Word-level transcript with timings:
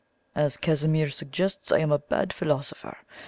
"As 0.33 0.57
Casimir 0.57 1.11
suggests, 1.11 1.71
I 1.71 1.77
am 1.77 1.91
a 1.91 1.99
bad 1.99 2.33
philosopher. 2.33 2.97